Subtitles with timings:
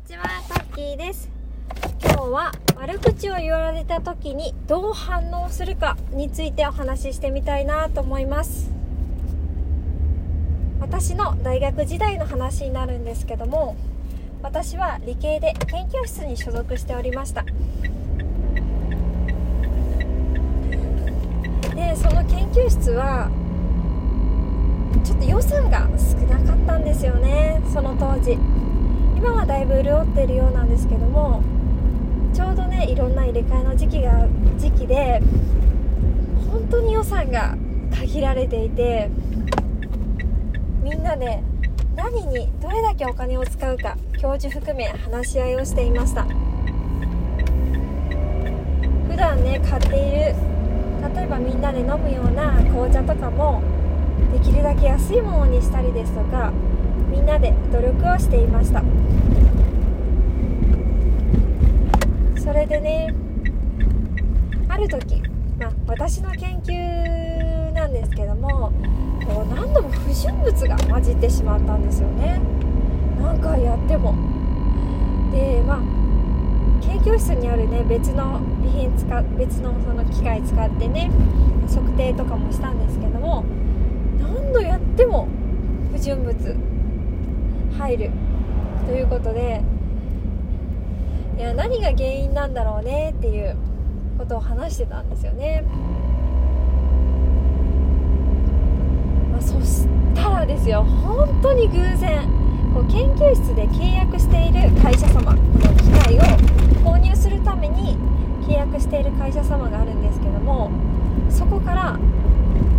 [0.00, 1.28] にちは、タッキーです。
[2.02, 8.70] 今日は悪口を言われた時にどう反応するかについてお話ししてみたいなと思います。
[10.80, 13.76] 私の大学時代の話になるんですけども、
[14.42, 17.44] 私は理系で研究室に所属しておりました。
[21.74, 23.30] で、その研究室は
[25.04, 28.38] ちょっと予算が少なかったんですよね、その当時。
[29.20, 31.42] 今はだいぶ潤っているようなんですけども
[32.32, 35.20] ちょうどねいろんな入れ替えの時期が時期で
[36.50, 37.54] 本当に予算が
[37.94, 39.10] 限られていて
[40.82, 41.42] みんなで
[41.94, 46.24] 何にどれだけお金を使うか教授含め話し合いをしていました。
[49.06, 50.34] 普段ね買っている
[51.14, 53.62] 例えばみんなで飲むような紅茶とかも
[54.32, 56.52] できるだけ安いものにしたりですとか
[57.10, 58.82] みんなで努力をしていました。
[62.38, 63.14] それでね
[64.68, 65.22] ある時、
[65.58, 68.72] まあ、私の研究なんですけども
[69.26, 72.40] こう何度も不純物が混じってしまったんですよね。
[73.20, 74.14] 何回やっても。
[75.32, 75.78] でまあ
[76.82, 81.10] 研究室にあるね別の備品使別のその機械使ってね
[81.68, 83.44] 測定とかもしたんですけども
[84.20, 85.28] 何度やっても
[85.92, 86.56] 不純物
[87.78, 88.10] 入る
[88.86, 89.62] ということで
[91.38, 93.56] いや何が原因なんだろうねっていう
[94.18, 95.64] ことを話してたんですよね、
[99.32, 102.28] まあ、そしたらですよ本当に偶然
[102.74, 106.20] こう研究室で契約している会社様この機械を
[106.84, 107.96] 購入するために
[108.46, 110.70] 契約している会社様があるんですけども
[111.30, 111.98] そこから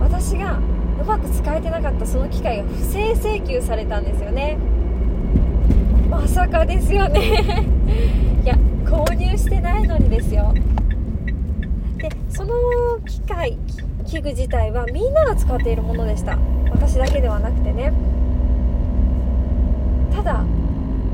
[0.00, 0.57] 私が
[1.08, 4.58] まく使えてなかったその機械が不正請求されたんですよね。
[6.10, 7.64] まさかですよね。
[8.44, 10.52] いや購入してないのにですよ。
[11.96, 12.52] でその
[13.06, 13.58] 機械
[14.04, 16.38] 器具自体はみんなが使っているものでした。
[16.70, 17.92] 私だけではなくてね。
[20.14, 20.44] ただ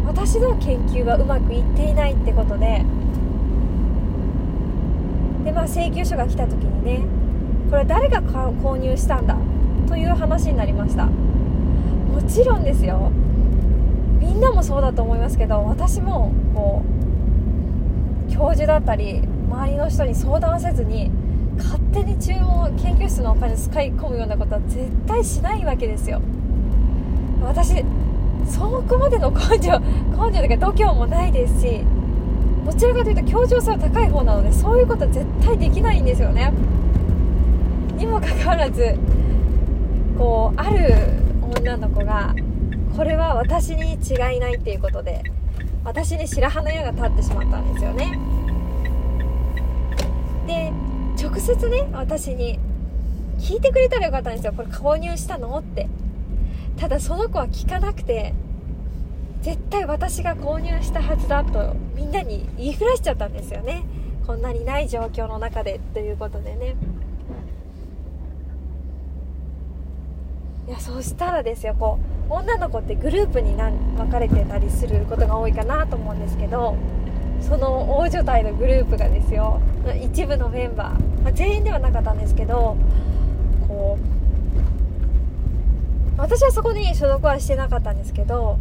[0.06, 2.84] 私の研究はうまくいっていないってことで。
[5.44, 7.00] でまあ請求書が来た時にね
[7.71, 9.34] これ誰が購入したんだ
[10.04, 11.06] いう話になりました。
[11.06, 13.10] もちろんですよ。
[14.20, 16.82] みんなもそうだと思いますけど私もこ
[18.28, 21.10] う教授だったり周りの人に相談せずに
[21.59, 26.20] 勝手に注文研究室のお金使い込むようなことは絶対しないわけですよ。
[27.43, 27.84] 私
[28.48, 31.82] そこまでの根性根性というか度胸もないですし
[32.64, 36.53] どちらかというと協調性は高い方なのでそういうことは絶対できないんですよね。
[37.97, 38.98] にもかかわらず
[40.19, 40.94] こうある
[41.58, 42.34] 女の子が
[42.97, 45.22] これは私に違いないっていうことで
[45.84, 48.19] 私に白羽の矢が立ってしまったんですよね。
[50.47, 50.72] で
[51.20, 52.58] 直接ね私に
[53.38, 54.52] 聞いてくれたらよかったんですよ。
[54.52, 55.88] これ購入したのって。
[56.76, 58.34] ただその子は聞かなくて
[59.42, 63.84] 絶対私が購入したはずだとみんなに言いふらしちゃったんですよね。
[64.26, 66.76] こんなにない状況の中でということでね。
[70.66, 71.98] いやそしたらですよこ
[72.30, 76.76] う女の子ってグループに分かれてたりすることが多いかなと思うんですけど
[77.42, 79.60] その大所帯のグループがですよ
[80.02, 82.76] 一部のメンバー、まあ、全員ではなかったんですけど
[83.69, 84.14] こう
[86.16, 88.58] 私はそこに所属はしてなかったんですけど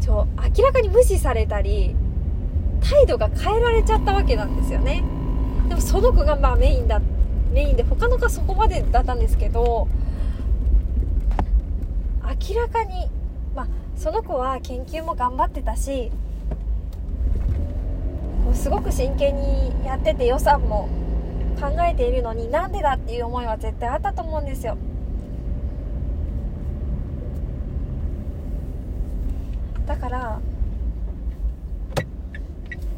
[0.00, 1.96] ちょ明らかに無視されたり
[2.88, 5.04] 態度が変えられちゃったわけなんですよね。
[5.68, 7.00] でもその子がまあメインだ
[7.52, 9.88] メインで他の子はそこまでだったんですけど
[12.24, 13.08] 明らかに、
[13.54, 13.66] まあ、
[13.96, 16.10] その子は研究も頑張ってたし
[18.44, 20.88] こうすごく真剣にやってて予算も
[21.60, 24.76] 考えているのになんでだっていう思いは絶対あったと思うんですよ。
[29.86, 30.40] だから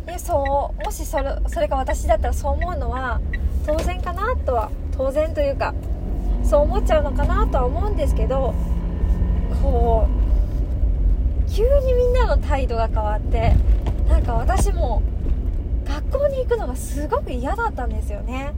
[0.06, 3.21] えそうもしそれそれが私だったらそう思うのは
[3.67, 5.75] 当然かなとは当然というか
[6.44, 8.55] そう思っちゃうのかなとは思うんですけど
[11.55, 13.55] 急にみんなの態度が変わって
[14.09, 15.03] なんか私も
[15.85, 18.55] 学校に行くのがすごく嫌だったんですよね。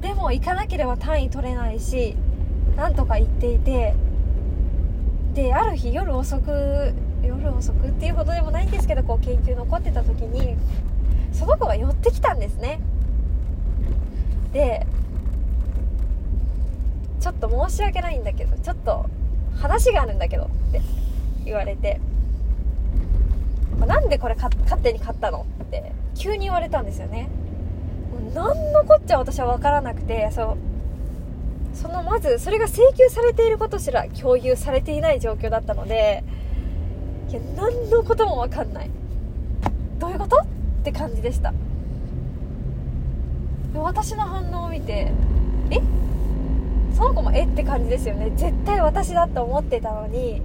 [0.00, 2.16] でも行かなければ単位取れないし
[2.76, 3.94] なんとか行っていて
[5.34, 6.92] である日夜遅く
[7.22, 10.56] 夜遅くっていうほどでもないんですけどこう研究残ってた時に
[11.32, 12.80] その子が寄ってきたんですね。
[14.52, 14.84] で
[17.20, 19.06] ちょっと申し訳ないんだけどちょっと
[19.56, 21.05] 話があるんだけどって。
[21.46, 22.00] 言われて。
[23.88, 27.28] なんなんでこれ勝手に買ったのって急に言われたんですよね。
[28.12, 30.56] もう何のこっちゃ私は分からなくてそう。
[31.74, 36.24] そのまずそれが請求されていることすら共有されていない状況だったので
[37.28, 38.90] いや何のことも分かんない。
[39.98, 40.46] どういうことっ
[40.84, 41.52] て感じでした。
[43.74, 45.12] 私の反応を見て
[45.70, 45.80] え？
[46.96, 47.44] その子もえ？
[47.44, 48.30] って感じですよね。
[48.36, 50.40] 絶対私だと思ってたのに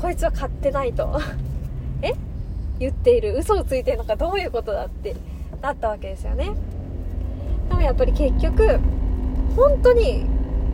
[0.00, 1.20] こいつは買ってないと。
[2.02, 2.12] え？
[2.78, 3.36] 言っている。
[3.36, 4.16] 嘘をついてるのか？
[4.16, 5.14] どういうことだって。
[5.62, 6.52] なったわけですよね。
[7.68, 8.80] でもやっぱり結局
[9.54, 10.24] 本当に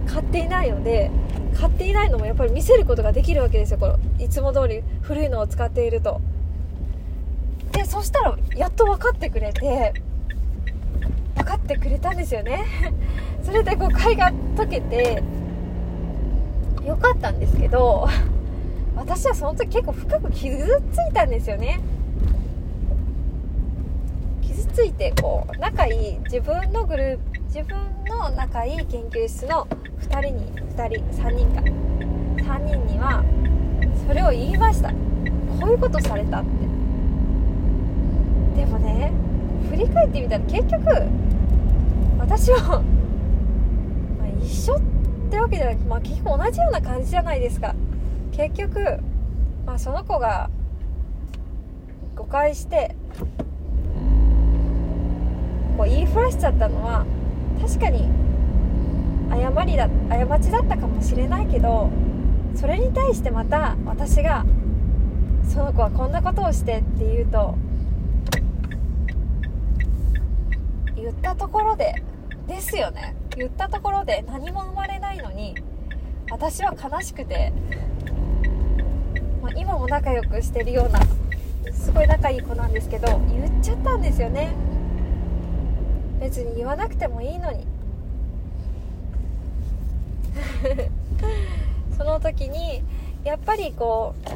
[0.07, 1.11] 買っていないので
[1.59, 3.79] 買っていないのもやっぱり見せることができるわけですよ。
[3.79, 6.21] このいつも通り古いのを使っていると。
[7.73, 9.93] でそしたらやっと分かってくれて
[11.35, 12.65] 分かってくれたんですよね。
[13.43, 15.21] それで誤解が解けて
[16.87, 18.09] よかったんですけど
[18.97, 20.57] 私はその時結構深く傷
[20.93, 21.81] ついたんですよね。
[24.43, 27.77] 傷ついてこう仲いい自分のグループ自分
[28.07, 29.69] の仲いい研究室の
[30.01, 31.63] 2人に2人3人か。
[32.43, 33.25] 3人には
[34.07, 34.91] それを言いました。
[34.91, 34.97] こ
[35.67, 36.49] ういうことされたって。
[38.61, 39.13] でもね
[39.71, 40.85] 振り返ってみたら結局
[42.19, 42.83] 私は、
[44.19, 44.81] まあ、一緒っ
[45.31, 47.75] てわけじゃなくて、まあ、結局同じような感じじゃないですか。
[48.37, 48.99] 結局、
[49.65, 50.51] まあ、その子が
[52.15, 52.95] 誤解して
[55.79, 57.07] こう言いふらしちゃったのは
[57.61, 58.09] 確かに
[59.31, 61.89] 誤りだ過ちだったかもしれないけど
[62.55, 64.45] それに対してまた私が
[65.49, 67.55] その子はこんなことをしてって言うと
[70.95, 72.03] 言ったところで
[72.47, 73.17] ですよね。
[73.37, 75.55] 言ったところで何も生まれないのに
[76.31, 77.53] 私は悲しくて
[79.47, 81.01] まあ、今も仲良くしてるような
[81.73, 84.53] すごい仲いい子なんですけど言っちゃったんですよね。
[86.21, 87.65] 別に言わなくてもいいのに。
[91.97, 92.83] その時に
[93.23, 94.29] やっぱりこう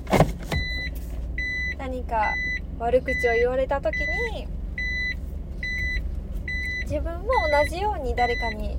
[1.76, 2.32] 何か
[2.78, 4.46] 悪口を言われた時に
[6.82, 8.78] 自分も同じように誰かに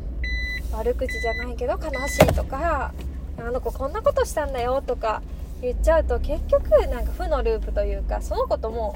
[0.71, 2.93] 悪口じゃないけど悲しいとか
[3.37, 5.21] あの子こんなことしたんだよとか
[5.61, 8.95] 言っちゃうと結局なんか負のループというかその子とも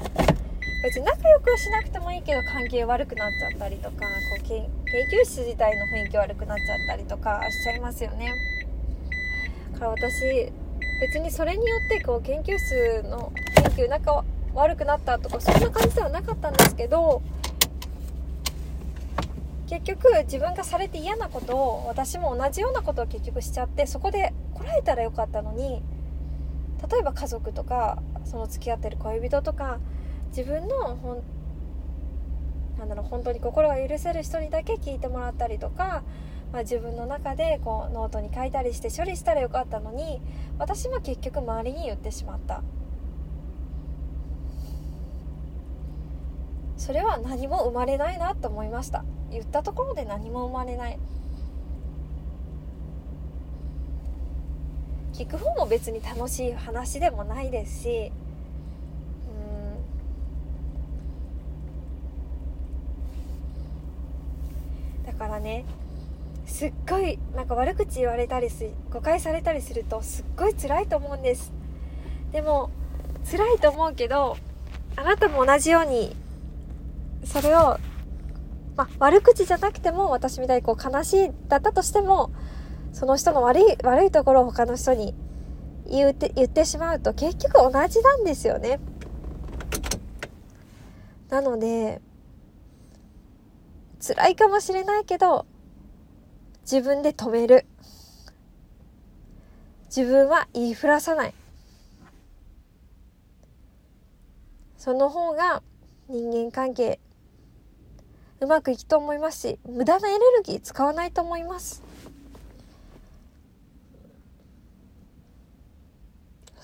[0.82, 4.68] 別に仲良くはしなくてもいいけど関係悪くなっちゃったりとかこう研
[5.10, 8.32] 究室自体の雰囲気悪くなっちゃったりとかしちゃいますよね。
[9.72, 10.52] だから私
[11.00, 14.24] 別にそれによってこう研究室の研究仲
[14.54, 17.22] 悪くなったとかそんな感じではなかったんですけど
[19.68, 25.82] 結局自分がされて嫌なことを私も同じようなことを結局しちゃってそこでこらえたらよかったのに
[26.90, 29.78] 例えば家族とかその付き合ってる恋人とか
[30.28, 31.22] 自分のほん
[32.78, 36.02] なんだろう本当に心が許せる人にだけ聞いてもらったりとか、
[36.52, 40.20] まあ、自分の中でこうノートに書いたりして処理したらよかったのに
[40.58, 42.62] 私も結局周りに言ってしまった。
[46.76, 49.04] それは何も生まれないなと思いました。
[49.30, 50.98] 言ったところで何も生まれない。
[55.16, 58.12] 聞く方も別に楽しい話でもないですし
[65.00, 65.06] うん。
[65.06, 65.64] だからね
[66.44, 71.50] すっごいなんか悪口言われたりす誤解されたりするとすっごい辛いと思うんです。
[72.32, 72.68] でも
[73.30, 74.36] 辛いと思うけど
[74.96, 76.14] あなたも同じように
[77.24, 77.78] それを、
[78.76, 82.30] まあ、悪口じゃなくても私みたいにこう悲しいだったとしても
[82.96, 85.14] その人の悪い、悪いところを他の人に
[85.86, 88.80] 言って言ってしまうと結局同じなんですよね。
[91.28, 92.00] なので、
[94.00, 95.44] 辛いかもしれないけど、
[96.62, 97.66] 自分で止める。
[99.94, 101.34] 自分は言いふらさない。
[104.78, 105.62] その方が
[106.08, 106.98] 人間関係
[108.40, 111.85] うまくいくと思いますし、無駄なエネルギー使わないと思います。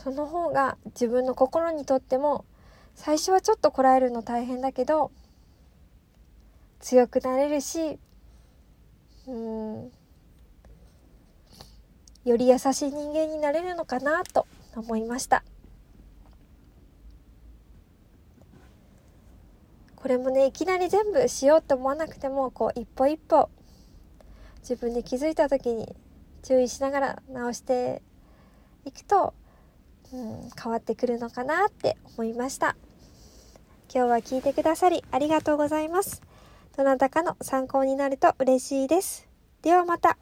[0.02, 2.44] その方が自分の心にとっても
[2.96, 5.12] 最初はちょっとこらえるの大変だけど
[6.80, 8.00] 強くなれるし
[9.28, 9.92] うん
[12.24, 15.44] より優しい人間になれるのかなと思いました。
[19.96, 23.48] これもねいきなり全部しようと思わなくてもこう一歩一歩
[24.58, 25.94] 自分で気づいた時に
[26.42, 28.02] 注意しながら直して
[28.84, 29.32] いくと
[30.12, 32.76] うん、変わってくるのかなって思いました。
[33.94, 36.22] 今日は聞いてくださりありがとうございます。
[36.76, 39.28] どなたかの参考になると嬉しいです。
[39.62, 40.16] ではまた。